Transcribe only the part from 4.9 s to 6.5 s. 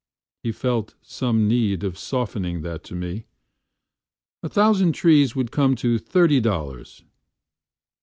trees would come to thirty